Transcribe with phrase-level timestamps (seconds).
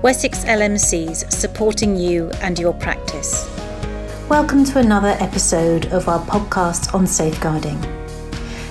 [0.00, 3.50] Wessex LMCs supporting you and your practice.
[4.28, 7.80] Welcome to another episode of our podcast on safeguarding.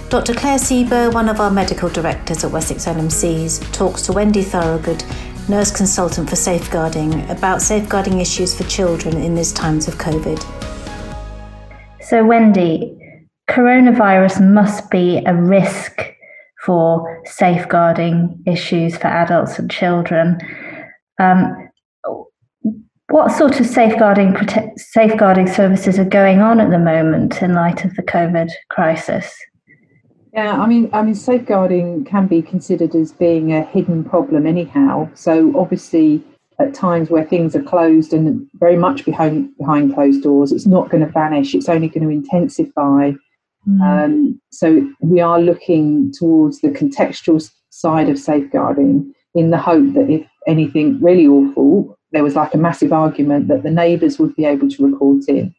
[0.07, 0.33] Dr.
[0.33, 5.03] Claire Sieber, one of our medical directors at Wessex LMCs, talks to Wendy Thorogood,
[5.49, 10.41] nurse consultant for safeguarding, about safeguarding issues for children in these times of COVID.
[12.03, 12.97] So, Wendy,
[13.49, 16.05] coronavirus must be a risk
[16.65, 20.39] for safeguarding issues for adults and children.
[21.19, 21.69] Um,
[23.09, 27.85] what sort of safeguarding prote- safeguarding services are going on at the moment in light
[27.85, 29.33] of the COVID crisis?
[30.33, 35.09] Yeah, I mean, I mean, safeguarding can be considered as being a hidden problem anyhow.
[35.15, 36.21] So obviously,
[36.59, 40.89] at times where things are closed and very much behind behind closed doors, it's not
[40.89, 41.55] going to vanish.
[41.55, 43.13] It's only going to intensify.
[43.67, 43.81] Mm.
[43.81, 50.09] Um, so we are looking towards the contextual side of safeguarding in the hope that
[50.09, 54.45] if anything really awful, there was like a massive argument that the neighbours would be
[54.45, 55.53] able to report in.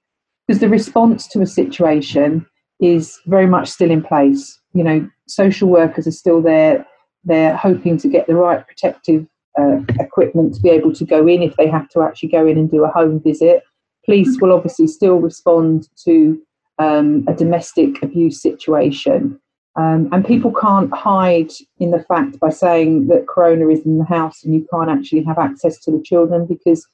[0.46, 2.44] Because the response to a situation
[2.80, 4.58] is very much still in place.
[4.72, 6.84] You know, social workers are still there.
[7.24, 9.26] They're hoping to get the right protective
[9.60, 12.58] uh, equipment to be able to go in if they have to actually go in
[12.58, 13.62] and do a home visit.
[14.04, 16.40] Police will obviously still respond to
[16.78, 19.38] um, a domestic abuse situation.
[19.76, 24.04] Um, and people can't hide in the fact by saying that corona is in the
[24.04, 26.84] house and you can't actually have access to the children because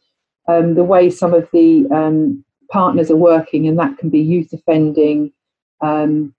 [0.48, 4.53] um, the way some of the um, partners are working, and that can be youth
[4.53, 5.33] offending,
[5.81, 6.34] um,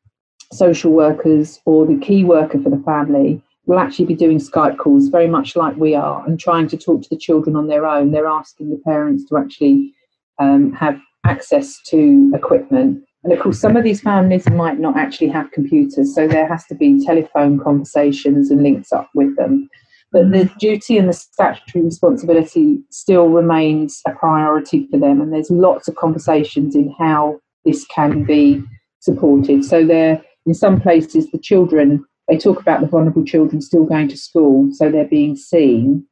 [0.52, 5.08] social workers, or the key worker for the family, will actually be doing Skype calls
[5.08, 8.12] very much like we are and trying to talk to the children on their own.
[8.12, 9.94] They're asking the parents to actually
[10.38, 15.30] um, have access to equipment and of course, some of these families might not actually
[15.30, 19.68] have computers, so there has to be telephone conversations and links up with them.
[20.12, 25.50] But the duty and the statutory responsibility still remains a priority for them, and there's
[25.50, 28.64] lots of conversations in how this can be
[29.00, 29.66] supported.
[29.66, 34.08] So there, in some places, the children they talk about the vulnerable children still going
[34.10, 36.06] to school, so they're being seen.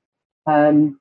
[0.48, 1.00] Um,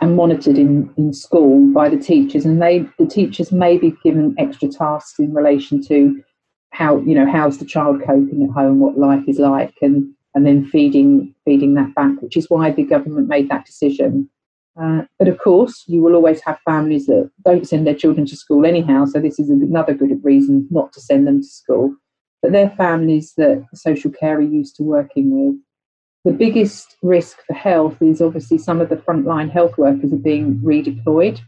[0.00, 4.34] and monitored in, in school by the teachers and they the teachers may be given
[4.38, 6.22] extra tasks in relation to
[6.70, 10.46] how you know how's the child coping at home what life is like and and
[10.46, 14.28] then feeding feeding that back which is why the government made that decision.
[14.80, 18.36] Uh, but of course you will always have families that don't send their children to
[18.36, 21.94] school anyhow so this is another good reason not to send them to school.
[22.40, 25.60] But they're families that social care are used to working with
[26.24, 30.58] the biggest risk for health is obviously some of the frontline health workers are being
[30.58, 31.40] redeployed.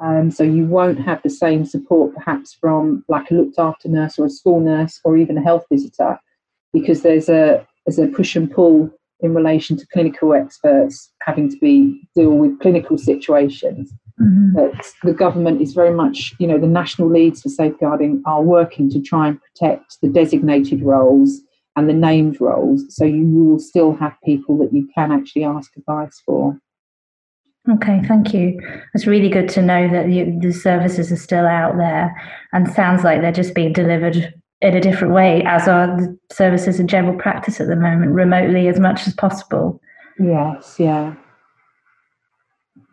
[0.00, 4.18] Um, so you won't have the same support perhaps from like a looked after nurse
[4.18, 6.20] or a school nurse or even a health visitor
[6.72, 11.56] because there's a there's a push and pull in relation to clinical experts having to
[11.58, 13.92] be deal with clinical situations.
[14.20, 14.54] Mm-hmm.
[14.54, 18.90] But the government is very much, you know, the national leads for safeguarding are working
[18.90, 21.40] to try and protect the designated roles
[21.78, 22.84] and the named roles.
[22.94, 26.58] So you will still have people that you can actually ask advice for.
[27.70, 28.58] Okay, thank you.
[28.94, 32.14] It's really good to know that you, the services are still out there
[32.52, 36.80] and sounds like they're just being delivered in a different way, as are the services
[36.80, 39.80] in general practice at the moment, remotely as much as possible.
[40.18, 41.14] Yes, yeah.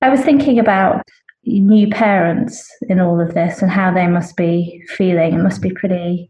[0.02, 1.02] I was thinking about
[1.46, 5.34] new parents in all of this and how they must be feeling.
[5.34, 6.30] It must be pretty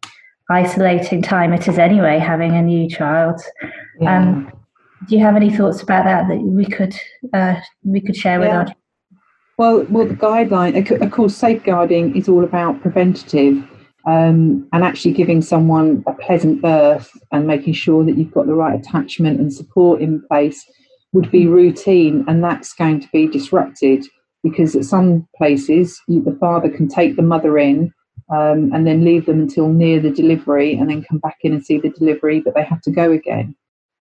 [0.49, 3.41] isolating time it is anyway having a new child.
[3.99, 4.19] Yeah.
[4.19, 4.51] Um,
[5.07, 6.95] do you have any thoughts about that that we could
[7.33, 8.57] uh, we could share with yeah.
[8.57, 8.75] our?
[9.57, 13.63] Well, well, the guideline, of course, safeguarding is all about preventative
[14.05, 18.53] um, and actually giving someone a pleasant birth and making sure that you've got the
[18.53, 20.63] right attachment and support in place
[21.13, 24.05] would be routine, and that's going to be disrupted
[24.43, 27.93] because at some places you, the father can take the mother in
[28.29, 31.65] um, and then leave them until near the delivery and then come back in and
[31.65, 33.55] see the delivery, but they have to go again.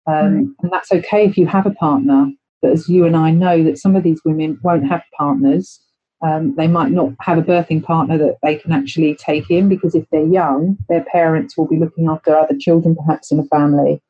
[0.08, 0.54] Um, mm.
[0.62, 3.78] And that's okay if you have a partner, but as you and I know, that
[3.78, 5.79] some of these women won't have partners.
[6.23, 9.96] Um, they might not have a birthing partner that they can actually take in because
[9.96, 14.02] if they're young, their parents will be looking after other children, perhaps in a family.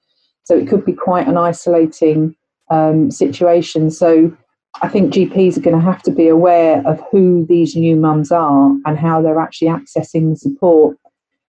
[0.44, 2.36] So it could be quite an isolating
[2.70, 3.92] um, situation.
[3.92, 4.36] So
[4.82, 8.32] I think GPs are going to have to be aware of who these new mums
[8.32, 10.98] are and how they're actually accessing the support.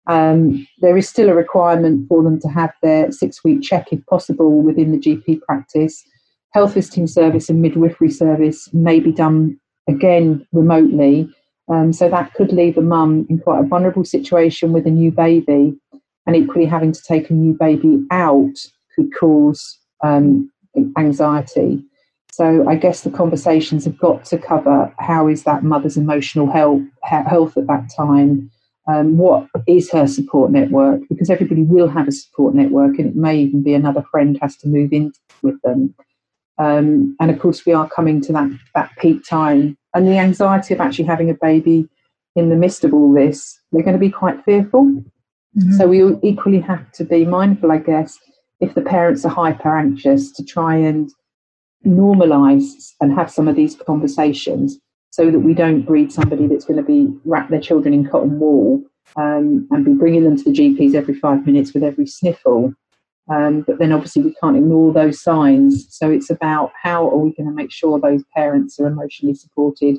[0.08, 4.06] Um, there is still a requirement for them to have their six week check, if
[4.06, 6.04] possible, within the GP practice.
[6.54, 11.30] Health visiting service and midwifery service may be done again remotely.
[11.68, 15.10] Um, so that could leave a mum in quite a vulnerable situation with a new
[15.10, 15.74] baby,
[16.28, 18.56] and equally having to take a new baby out
[18.96, 20.52] could cause um,
[20.98, 21.84] anxiety.
[22.36, 26.82] So I guess the conversations have got to cover how is that mother's emotional health
[27.02, 28.52] health at that time.
[28.90, 31.00] Um, what is her support network?
[31.08, 34.58] Because everybody will have a support network, and it may even be another friend has
[34.58, 35.96] to move in with them.
[36.58, 40.74] Um, and of course, we are coming to that that peak time, and the anxiety
[40.74, 41.88] of actually having a baby
[42.36, 44.84] in the midst of all this, they're going to be quite fearful.
[44.84, 45.72] Mm-hmm.
[45.78, 48.20] So we equally have to be mindful, I guess,
[48.60, 51.10] if the parents are hyper anxious, to try and
[51.86, 54.80] normalize and have some of these conversations
[55.12, 58.40] so that we don't breed somebody that's going to be wrap their children in cotton
[58.40, 58.84] wool
[59.16, 62.74] um, and be bringing them to the GPs every five minutes with every sniffle.
[63.30, 65.88] Um, but then obviously we can't ignore those signs.
[65.90, 69.98] So it's about how are we going to make sure those parents are emotionally supported.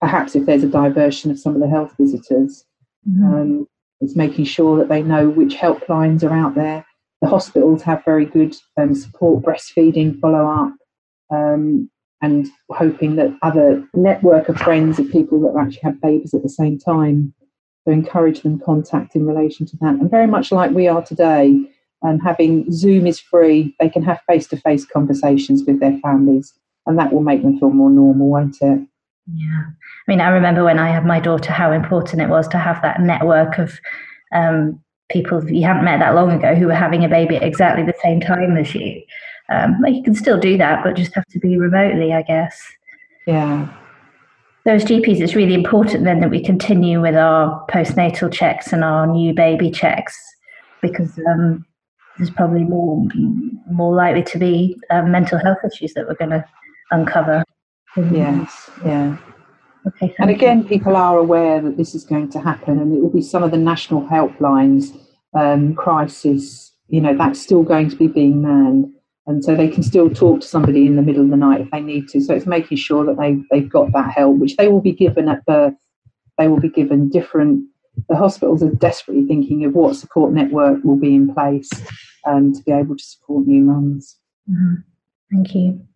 [0.00, 2.64] Perhaps if there's a diversion of some of the health visitors,
[3.08, 3.34] mm-hmm.
[3.34, 3.68] um,
[4.00, 6.84] it's making sure that they know which helplines are out there.
[7.22, 10.74] The hospitals have very good um, support, breastfeeding follow up,
[11.30, 11.90] um,
[12.22, 16.48] and hoping that other network of friends of people that actually have babies at the
[16.48, 17.34] same time.
[17.86, 19.94] to encourage them contact in relation to that.
[19.96, 21.54] And very much like we are today,
[22.02, 26.52] um, having Zoom is free, they can have face to face conversations with their families,
[26.86, 28.80] and that will make them feel more normal, won't it?
[29.34, 29.64] Yeah.
[29.66, 32.80] I mean, I remember when I had my daughter, how important it was to have
[32.82, 33.78] that network of
[34.34, 34.80] um,
[35.10, 37.94] people you hadn't met that long ago who were having a baby at exactly the
[38.02, 39.02] same time as you.
[39.50, 42.60] Um, you can still do that, but just have to be remotely, I guess.
[43.26, 43.68] Yeah.
[44.64, 49.06] Those GPs, it's really important then that we continue with our postnatal checks and our
[49.06, 50.18] new baby checks
[50.80, 51.66] because um,
[52.16, 53.06] there's probably more
[53.70, 56.44] more likely to be um, mental health issues that we're going to
[56.90, 57.44] uncover.
[57.96, 59.16] Yes, yeah.
[59.86, 60.68] Okay, and again, you.
[60.68, 63.50] people are aware that this is going to happen, and it will be some of
[63.50, 64.98] the national helplines,
[65.34, 66.72] um, crisis.
[66.88, 68.93] You know, that's still going to be being manned
[69.26, 71.70] and so they can still talk to somebody in the middle of the night if
[71.70, 72.20] they need to.
[72.20, 75.28] So it's making sure that they they've got that help, which they will be given
[75.28, 75.74] at birth.
[76.38, 77.64] They will be given different.
[78.08, 81.70] The hospitals are desperately thinking of what support network will be in place
[82.26, 84.16] um, to be able to support new mums.
[84.50, 84.74] Mm-hmm.
[85.30, 85.86] Thank you.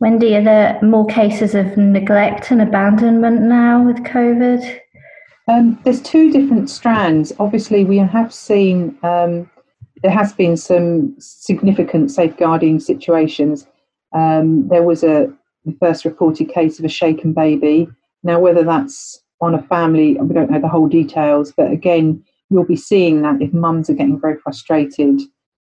[0.00, 4.80] Wendy, are there more cases of neglect and abandonment now with COVID?
[5.48, 7.32] Um, there's two different strands.
[7.38, 9.48] Obviously, we have seen um,
[10.02, 13.66] there has been some significant safeguarding situations.
[14.14, 15.32] Um, there was a
[15.66, 17.88] the first reported case of a shaken baby.
[18.22, 22.64] Now, whether that's on a family, we don't know the whole details, but again, you'll
[22.64, 25.20] be seeing that if mums are getting very frustrated.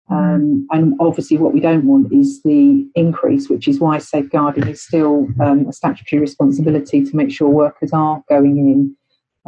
[0.09, 4.81] Um, and obviously, what we don't want is the increase, which is why safeguarding is
[4.81, 8.95] still um, a statutory responsibility to make sure workers are going in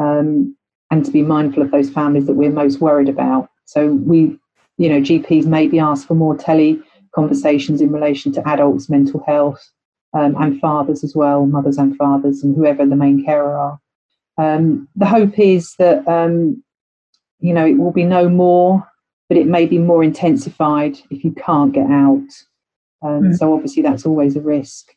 [0.03, 0.55] um,
[0.89, 3.49] and to be mindful of those families that we're most worried about.
[3.65, 4.39] So, we
[4.77, 6.79] you know, GPs may be asked for more tele
[7.13, 9.71] conversations in relation to adults' mental health
[10.13, 13.79] um, and fathers as well, mothers and fathers, and whoever the main carer are.
[14.37, 16.63] Um, the hope is that, um,
[17.39, 18.87] you know, it will be no more,
[19.29, 22.27] but it may be more intensified if you can't get out.
[23.03, 23.35] Mm.
[23.37, 24.93] So, obviously, that's always a risk.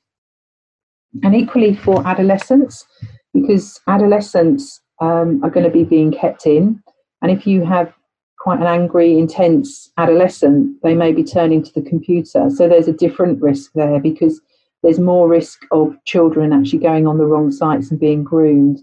[1.23, 2.87] And equally for adolescents,
[3.35, 6.83] because adolescents um, are going to be being kept in.
[7.23, 7.93] And if you have
[8.41, 12.49] quite an angry, intense adolescent, they may be turning to the computer.
[12.49, 14.41] So there's a different risk there because
[14.83, 18.79] there's more risk of children actually going on the wrong sites and being groomed.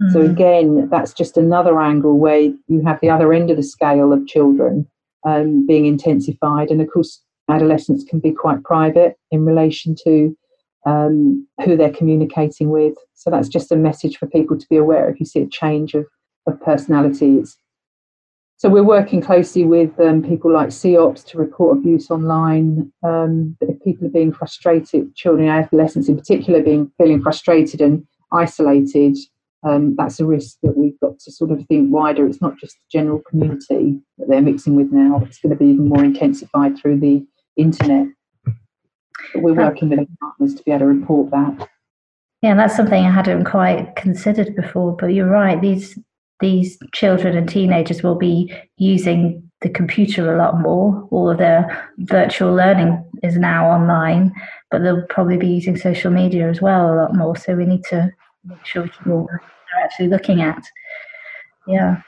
[0.00, 0.12] Mm-hmm.
[0.12, 4.12] So again, that's just another angle where you have the other end of the scale
[4.12, 4.86] of children
[5.26, 6.70] um, being intensified.
[6.70, 10.36] And of course, adolescents can be quite private in relation to
[10.86, 12.94] um, who they're communicating with.
[13.14, 15.10] So that's just a message for people to be aware.
[15.10, 16.06] If you see a change of,
[16.46, 17.56] of personality, it's
[18.60, 22.92] so we're working closely with um, people like CEOPS to report abuse online.
[23.02, 28.06] Um, if people are being frustrated, children and adolescents in particular, being feeling frustrated and
[28.32, 29.16] isolated,
[29.66, 32.26] um, that's a risk that we've got to sort of think wider.
[32.26, 35.22] It's not just the general community that they're mixing with now.
[35.24, 37.26] It's going to be even more intensified through the
[37.56, 38.08] internet.
[38.44, 41.66] But we're working with partners to be able to report that.
[42.42, 44.96] Yeah, that's something I hadn't quite considered before.
[44.96, 45.98] But you're right; these
[46.40, 51.06] these children and teenagers will be using the computer a lot more.
[51.10, 54.32] All of their virtual learning is now online,
[54.70, 57.36] but they'll probably be using social media as well a lot more.
[57.36, 58.10] So we need to
[58.44, 60.62] make sure we know what they're actually looking at.
[61.66, 62.00] Yeah.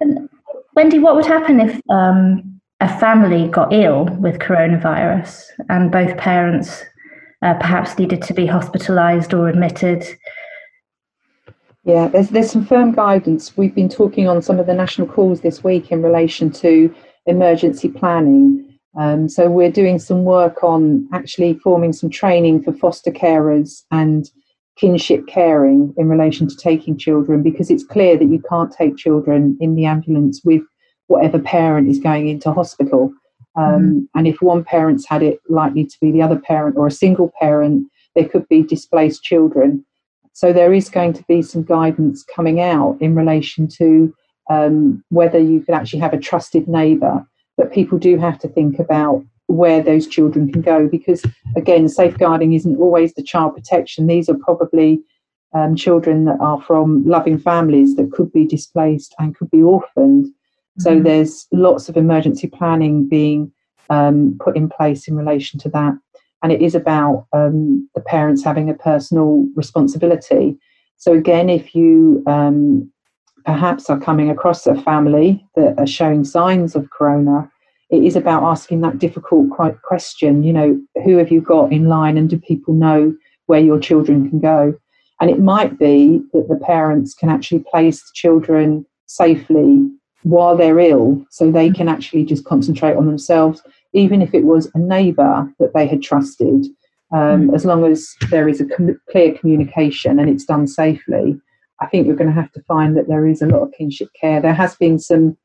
[0.00, 0.28] And
[0.74, 6.84] Wendy, what would happen if um, a family got ill with coronavirus and both parents
[7.42, 10.06] uh, perhaps needed to be hospitalized or admitted?
[11.88, 13.56] Yeah, there's there's some firm guidance.
[13.56, 17.88] We've been talking on some of the national calls this week in relation to emergency
[17.88, 18.78] planning.
[18.98, 24.30] Um, so we're doing some work on actually forming some training for foster carers and
[24.76, 29.56] kinship caring in relation to taking children because it's clear that you can't take children
[29.58, 30.60] in the ambulance with
[31.06, 33.10] whatever parent is going into hospital.
[33.56, 34.08] Um, mm.
[34.14, 37.32] And if one parent's had it, likely to be the other parent or a single
[37.40, 39.86] parent, there could be displaced children.
[40.38, 44.14] So there is going to be some guidance coming out in relation to
[44.48, 47.26] um, whether you can actually have a trusted neighbour.
[47.56, 51.24] But people do have to think about where those children can go because,
[51.56, 54.06] again, safeguarding isn't always the child protection.
[54.06, 55.00] These are probably
[55.54, 60.26] um, children that are from loving families that could be displaced and could be orphaned.
[60.26, 60.82] Mm-hmm.
[60.82, 63.50] So there's lots of emergency planning being
[63.90, 65.94] um, put in place in relation to that.
[66.42, 70.56] And it is about um, the parents having a personal responsibility.
[70.96, 72.90] So, again, if you um,
[73.44, 77.50] perhaps are coming across a family that are showing signs of corona,
[77.90, 79.48] it is about asking that difficult
[79.82, 83.14] question you know who have you got in line and do people know
[83.46, 84.74] where your children can go
[85.20, 89.88] and it might be that the parents can actually place the children safely
[90.22, 93.62] while they're ill so they can actually just concentrate on themselves
[93.98, 96.66] even if it was a neighbour that they had trusted
[97.12, 97.54] um, mm.
[97.54, 101.38] as long as there is a com- clear communication and it's done safely
[101.80, 104.08] i think you're going to have to find that there is a lot of kinship
[104.18, 105.36] care there has been some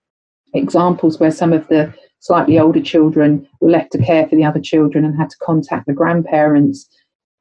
[0.53, 1.93] examples where some of the
[2.23, 5.87] slightly older children were left to care for the other children and had to contact
[5.87, 6.87] the grandparents.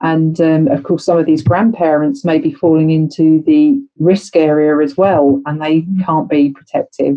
[0.00, 4.84] And um, of course, some of these grandparents may be falling into the risk area
[4.84, 6.04] as well, and they mm.
[6.04, 7.16] can't be protective.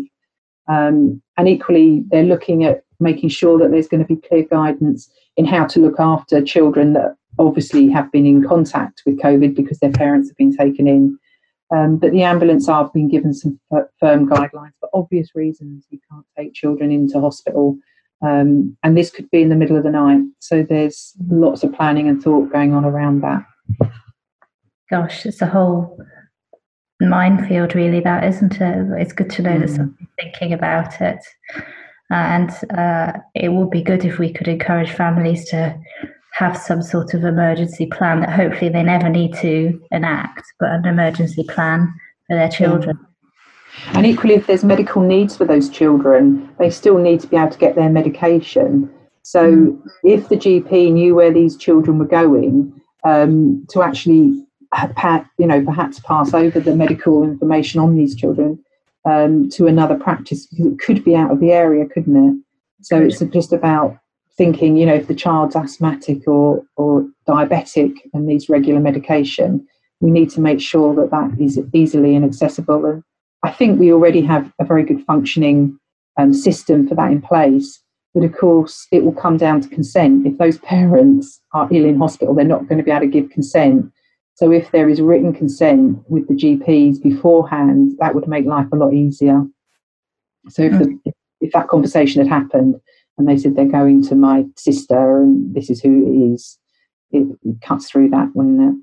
[0.68, 5.10] Um, and equally, they're looking at making sure that there's going to be clear guidance
[5.36, 9.78] in how to look after children that obviously have been in contact with COVID because
[9.78, 11.18] their parents have been taken in.
[11.74, 15.84] Um, but the ambulance are being given some f- firm guidelines for obvious reasons.
[15.90, 17.76] You can't take children into hospital,
[18.22, 20.22] um, and this could be in the middle of the night.
[20.38, 23.44] So there's lots of planning and thought going on around that.
[24.88, 25.98] Gosh, it's a whole
[27.00, 27.98] minefield, really.
[27.98, 29.00] That isn't it?
[29.00, 29.60] It's good to know mm.
[29.60, 31.18] that somebody's thinking about it,
[32.10, 35.78] and uh, it would be good if we could encourage families to
[36.32, 40.84] have some sort of emergency plan that hopefully they never need to enact, but an
[40.84, 41.92] emergency plan
[42.26, 42.98] for their children.
[43.88, 47.50] And equally, if there's medical needs for those children, they still need to be able
[47.50, 48.90] to get their medication.
[49.22, 49.82] So, mm.
[50.04, 52.72] if the GP knew where these children were going,
[53.04, 54.44] um, to actually,
[55.38, 58.62] you know, perhaps pass over the medical information on these children
[59.06, 62.42] um, to another practice, because it could be out of the area, couldn't it?
[62.82, 63.96] So it's just about
[64.36, 69.66] thinking, you know, if the child's asthmatic or, or diabetic and needs regular medication,
[70.00, 72.84] we need to make sure that that is easily and accessible.
[72.84, 73.02] And
[73.42, 75.78] I think we already have a very good functioning
[76.18, 77.82] um, system for that in place.
[78.14, 80.26] But of course, it will come down to consent.
[80.26, 83.30] If those parents are ill in hospital, they're not going to be able to give
[83.30, 83.90] consent.
[84.36, 88.76] So if there is written consent with the GPs beforehand, that would make life a
[88.76, 89.44] lot easier.
[90.50, 91.12] So if, the, mm.
[91.40, 92.76] if that conversation had happened,
[93.18, 96.58] and they said they're going to my sister and this is who it is.
[97.12, 98.82] It, it cuts through that, wouldn't it?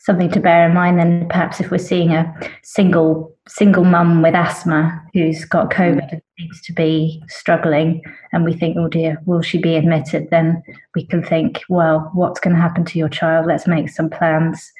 [0.00, 4.34] Something to bear in mind then perhaps if we're seeing a single single mum with
[4.34, 5.76] asthma who's got mm.
[5.76, 10.28] COVID and seems to be struggling and we think, oh dear, will she be admitted?
[10.30, 10.62] Then
[10.94, 13.46] we can think, well, what's going to happen to your child?
[13.46, 14.72] Let's make some plans.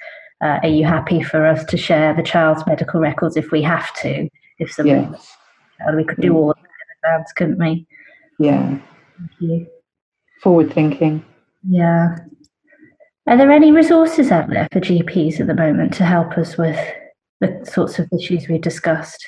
[0.42, 3.94] Uh, are you happy for us to share the child's medical records if we have
[3.96, 4.28] to?
[4.58, 5.10] If yeah.
[5.94, 7.86] we could do all of that in advance, couldn't we?
[8.38, 8.78] Yeah.
[9.18, 9.66] Thank you.
[10.42, 11.24] Forward thinking.
[11.68, 12.16] Yeah.
[13.26, 16.78] Are there any resources out there for GPs at the moment to help us with
[17.40, 19.24] the sorts of issues we discussed?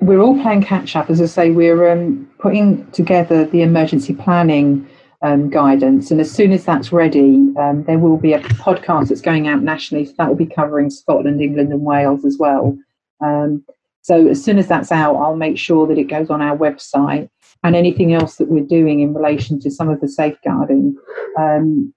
[0.00, 1.10] We're all playing catch up.
[1.10, 4.86] As I say, we're um, putting together the emergency planning
[5.22, 9.22] um, guidance, and as soon as that's ready, um, there will be a podcast that's
[9.22, 10.04] going out nationally.
[10.04, 12.78] So that will be covering Scotland, England, and Wales as well.
[13.24, 13.64] Um,
[14.02, 17.28] so as soon as that's out, I'll make sure that it goes on our website
[17.64, 20.96] and anything else that we're doing in relation to some of the safeguarding.
[21.38, 21.92] Um,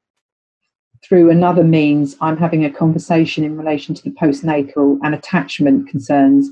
[1.03, 6.49] through another means, I'm having a conversation in relation to the postnatal and attachment concerns.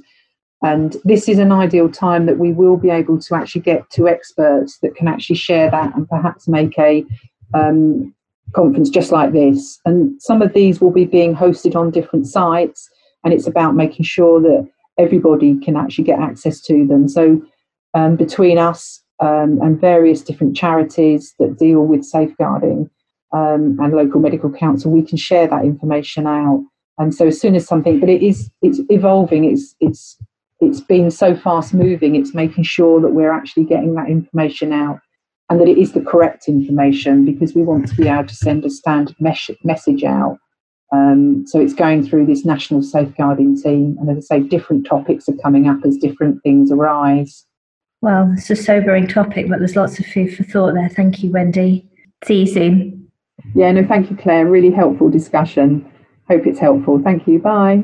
[0.64, 4.08] And this is an ideal time that we will be able to actually get to
[4.08, 7.06] experts that can actually share that and perhaps make a
[7.54, 8.14] um,
[8.54, 9.80] conference just like this.
[9.86, 12.90] And some of these will be being hosted on different sites,
[13.24, 17.08] and it's about making sure that everybody can actually get access to them.
[17.08, 17.42] So
[17.94, 22.90] um, between us um, and various different charities that deal with safeguarding
[23.32, 26.66] um, and local medical council, we can share that information out.
[26.98, 29.46] And so as soon as something, but it is it's evolving.
[29.46, 30.18] It's it's
[30.60, 32.16] it's been so fast moving.
[32.16, 35.00] It's making sure that we're actually getting that information out
[35.50, 38.66] and that it is the correct information because we want to be able to send
[38.66, 40.38] a standard mes- message out.
[40.92, 45.28] Um, so it's going through this national safeguarding team, and as I say, different topics
[45.28, 47.46] are coming up as different things arise.
[48.02, 50.90] Well, it's a sobering topic, but there's lots of food for thought there.
[50.90, 51.90] Thank you, Wendy.
[52.26, 53.12] See you soon.
[53.54, 54.46] Yeah, no, thank you, Claire.
[54.46, 55.86] Really helpful discussion.
[56.30, 57.02] Hope it's helpful.
[57.02, 57.40] Thank you.
[57.40, 57.84] Bye.